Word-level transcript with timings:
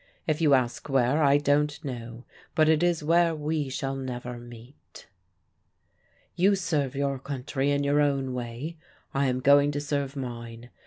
If 0.25 0.41
you 0.41 0.55
ask 0.55 0.89
where, 0.89 1.21
I 1.21 1.37
don't 1.37 1.85
know; 1.85 2.25
but 2.55 2.67
it 2.67 2.81
is 2.81 3.03
where 3.03 3.35
we 3.35 3.69
shall 3.69 3.95
never 3.95 4.39
meet. 4.39 5.05
"You 6.35 6.55
serve 6.55 6.95
your 6.95 7.19
country 7.19 7.69
in 7.69 7.83
your 7.83 8.01
own 8.01 8.33
way. 8.33 8.77
I 9.13 9.27
am 9.27 9.41
going 9.41 9.71
to 9.73 9.79
serve 9.79 10.15
mine. 10.15 10.71